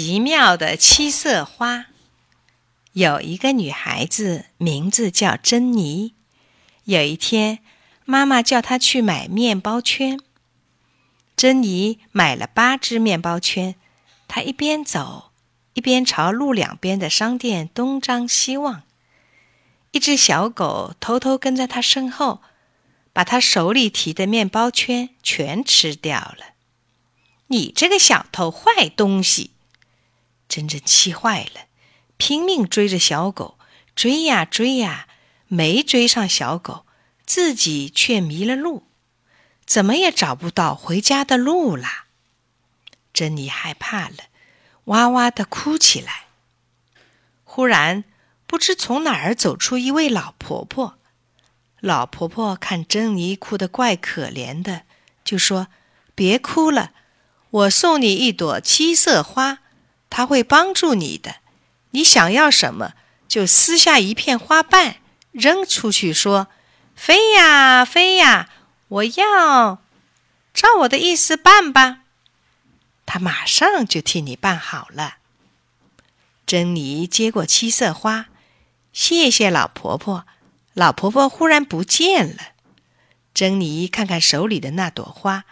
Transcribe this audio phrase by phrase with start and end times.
[0.00, 1.86] 奇妙的七色花。
[2.92, 6.14] 有一个女孩子，名字叫珍妮。
[6.84, 7.58] 有一天，
[8.04, 10.20] 妈妈叫她去买面包圈。
[11.36, 13.74] 珍妮买了八只面包圈，
[14.28, 15.32] 她一边走，
[15.74, 18.84] 一边朝路两边的商店东张西望。
[19.90, 22.40] 一只小狗偷偷跟在她身后，
[23.12, 26.54] 把她手里提的面包圈全吃掉了。
[27.48, 29.50] 你这个小偷，坏东西！
[30.48, 31.66] 真真气坏了，
[32.16, 33.58] 拼命追着小狗，
[33.94, 35.06] 追呀追呀，
[35.46, 36.86] 没追上小狗，
[37.26, 38.86] 自己却迷了路，
[39.66, 42.06] 怎么也找不到回家的路啦。
[43.12, 44.16] 珍妮害怕了，
[44.84, 46.24] 哇哇的哭起来。
[47.44, 48.04] 忽然，
[48.46, 50.98] 不知从哪儿走出一位老婆婆。
[51.80, 54.82] 老婆婆看珍妮哭得怪可怜的，
[55.24, 55.68] 就说
[56.14, 56.92] ：“别哭了，
[57.50, 59.60] 我送你一朵七色花。”
[60.10, 61.36] 他会帮助你的。
[61.90, 62.94] 你想要什么，
[63.26, 64.96] 就撕下一片花瓣
[65.32, 66.48] 扔出去，说
[66.94, 68.50] ：“飞呀飞呀，
[68.88, 69.82] 我要，
[70.52, 72.00] 照我的意思办吧。”
[73.06, 75.16] 他马上就替你办好了。
[76.46, 78.26] 珍妮接过七色花，
[78.92, 80.26] 谢谢老婆婆。
[80.74, 82.42] 老婆婆忽然不见了。
[83.34, 85.44] 珍妮看看手里的那朵花，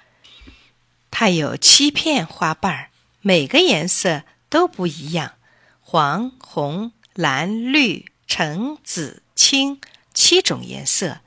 [1.11, 2.89] 它有七片花瓣，
[3.21, 4.25] 每个颜色。
[4.57, 5.35] 都不一样，
[5.83, 9.83] 黄、红、蓝、绿、橙、紫、青，
[10.15, 11.21] 七种颜色。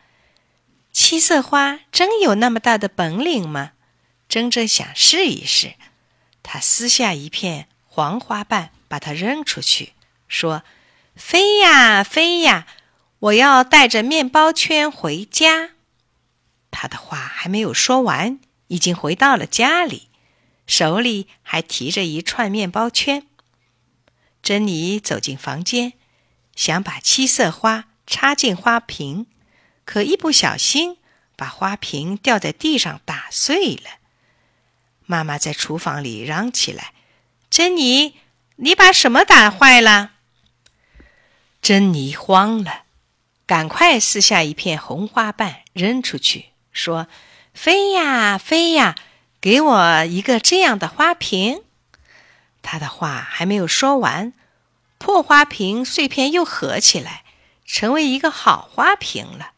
[0.92, 3.74] 七色花真有那么大的本领吗？
[4.28, 5.76] 真真想试一试。
[6.42, 9.94] 他撕下一片黄花瓣，把它扔出去，
[10.28, 10.64] 说
[11.16, 12.66] ：“飞呀飞呀，
[13.20, 15.74] 我要带着面包圈回家。”
[16.72, 20.09] 他的话还没有说完，已经回到了家里。
[20.70, 23.26] 手里还提着一串面包圈。
[24.44, 25.94] 珍妮走进房间，
[26.56, 29.26] 想把七色花插进花瓶，
[29.84, 30.98] 可一不小心
[31.36, 33.98] 把花瓶掉在地上打碎了。
[35.08, 36.94] 妈妈在厨房里嚷起来
[37.50, 38.20] ：“珍妮，
[38.58, 40.12] 你把什么打坏了？”
[41.64, 42.84] 珍妮慌了，
[43.48, 47.08] 赶快撕下一片红花瓣扔出去，说
[47.56, 48.96] ：“飞呀飞呀！”
[49.42, 51.64] 给我一个这样的花瓶。
[52.62, 54.34] 他的话还没有说完，
[54.98, 57.24] 破花瓶碎片又合起来，
[57.66, 59.54] 成为一个好花瓶了。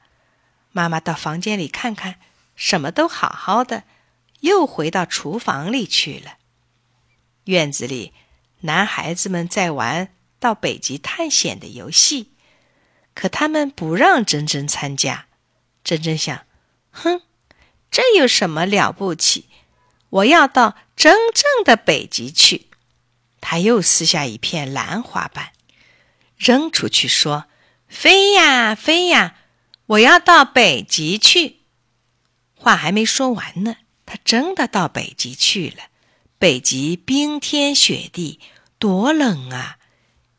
[0.71, 2.15] 妈妈到房间里看看，
[2.55, 3.83] 什么都好好的，
[4.41, 6.37] 又回到厨房里去了。
[7.45, 8.13] 院子里，
[8.61, 12.31] 男孩子们在玩到北极探险的游戏，
[13.15, 15.25] 可他们不让珍珍参加。
[15.83, 16.45] 珍珍想：
[16.91, 17.21] 哼，
[17.89, 19.49] 这有什么了不起？
[20.11, 22.67] 我要到真正的北极去。
[23.41, 25.51] 他又撕下一片蓝花瓣，
[26.37, 27.45] 扔出去，说
[27.89, 29.35] ：“飞呀飞呀，
[29.87, 31.61] 我要到北极去。”
[32.55, 35.85] 话还没说完呢，他真的到北极去了。
[36.37, 38.39] 北极冰天雪地，
[38.77, 39.77] 多冷啊！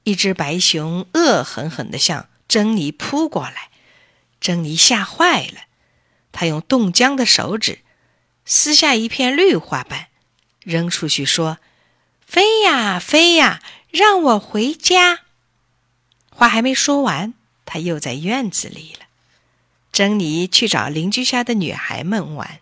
[0.04, 3.70] 一只白熊恶狠狠地向珍妮扑过来，
[4.40, 5.62] 珍妮吓坏了，
[6.32, 7.81] 她用冻僵的手指。
[8.54, 10.08] 撕下一片绿花瓣，
[10.62, 11.56] 扔出去，说
[12.20, 15.20] ：“飞呀飞呀，让我回家。”
[16.28, 17.32] 话还没说完，
[17.64, 19.06] 他又在院子里了。
[19.90, 22.60] 珍妮去找邻居家的女孩们玩，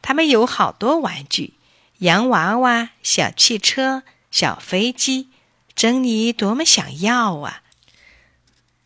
[0.00, 1.54] 他们有好多玩具：
[1.98, 5.30] 洋娃娃、小汽车、小飞机。
[5.74, 7.62] 珍妮多么想要啊！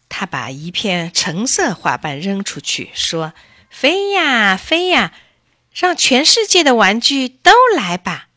[0.09, 3.35] 她把一片橙色花瓣扔出去，说
[3.69, 5.13] ：“飞呀飞呀。”
[5.77, 8.29] 让全世界的玩具都来吧！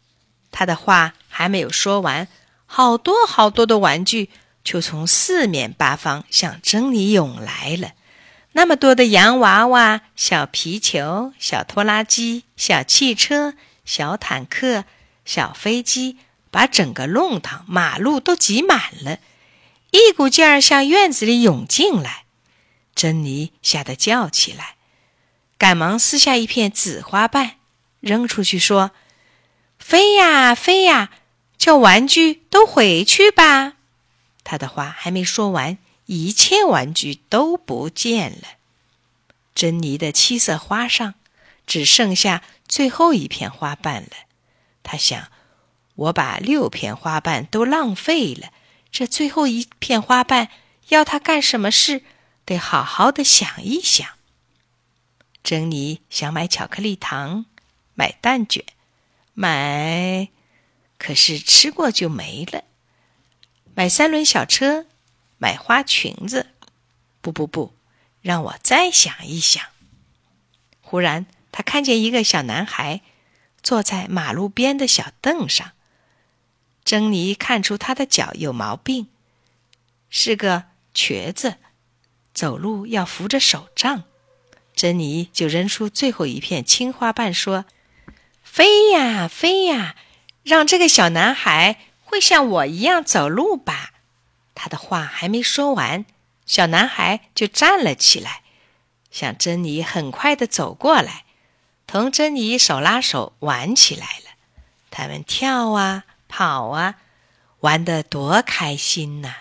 [0.52, 2.28] 他的话还没有说完，
[2.66, 4.30] 好多好多的玩具
[4.62, 7.94] 就从四面八方向珍妮涌来了。
[8.52, 13.54] 那么多的洋娃娃、小皮球、小拖拉机、小汽车、
[13.86, 14.84] 小坦克、
[15.24, 16.18] 小飞机，
[16.52, 19.20] 把整个弄堂、马路都挤满了，
[19.92, 22.26] 一股劲儿向院子里涌进来。
[22.94, 24.76] 珍妮吓得叫起来。
[25.60, 27.58] 赶忙撕下一片紫花瓣，
[28.00, 28.92] 扔出去，说
[29.78, 31.12] ：“飞呀飞呀，
[31.58, 33.74] 叫玩具都回去吧。”
[34.46, 38.48] 他的话还没说完，一切玩具都不见了。
[39.54, 41.16] 珍妮的七色花上
[41.68, 44.12] 只剩下最后一片花瓣了。
[44.82, 45.28] 他想
[45.96, 48.54] ：“我把六片花瓣都浪费了，
[48.90, 50.48] 这最后一片花瓣
[50.88, 52.04] 要它干什么事？
[52.46, 54.08] 得好好的想一想。”
[55.50, 57.48] 珍妮想买巧克力糖，
[57.96, 58.64] 买蛋卷，
[59.34, 60.30] 买，
[61.00, 62.66] 可是吃过就没了。
[63.74, 64.86] 买三轮小车，
[65.40, 66.52] 买花裙子。
[67.22, 67.74] 不不不，
[68.22, 69.66] 让我再想一想。
[70.82, 73.02] 忽然，他看见一个小男孩
[73.64, 75.72] 坐在马路边的小凳上。
[76.86, 79.08] 珍妮看出他的脚有毛病，
[80.12, 81.58] 是个瘸子，
[82.36, 84.04] 走路要扶着手杖。
[84.80, 87.66] 珍妮就扔出最后一片青花瓣，说
[88.42, 89.98] ：“飞呀飞呀，
[90.44, 93.92] 让这个小男孩会像我一样走路吧。”
[94.56, 96.06] 他的话还没说完，
[96.46, 98.42] 小男孩就站了起来，
[99.12, 101.26] 向珍妮很快的走过来，
[101.86, 104.38] 同珍妮手拉手玩起来了。
[104.90, 106.96] 他们跳啊跑啊，
[107.60, 109.36] 玩得多开心呐！